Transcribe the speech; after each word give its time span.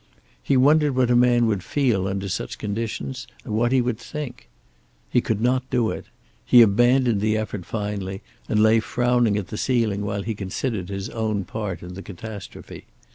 He 0.41 0.57
wondered 0.57 0.95
what 0.95 1.11
a 1.11 1.15
man 1.15 1.45
would 1.45 1.63
feel 1.63 2.07
under 2.07 2.27
such 2.27 2.57
conditions, 2.57 3.27
what 3.43 3.71
he 3.71 3.81
would 3.81 3.99
think. 3.99 4.49
He 5.11 5.21
could 5.21 5.39
not 5.41 5.69
do 5.69 5.91
it. 5.91 6.05
He 6.43 6.63
abandoned 6.63 7.21
the 7.21 7.37
effort 7.37 7.67
finally, 7.67 8.23
and 8.49 8.59
lay 8.63 8.79
frowning 8.79 9.37
at 9.37 9.49
the 9.49 9.57
ceiling 9.59 10.01
while 10.03 10.23
he 10.23 10.33
considered 10.33 10.89
his 10.89 11.11
own 11.11 11.45
part 11.45 11.83
in 11.83 11.93
the 11.93 12.01
catastrophe. 12.01 12.85